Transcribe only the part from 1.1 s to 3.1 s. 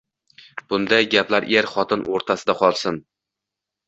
gaplar er-xotin o‘rtasida qolsin.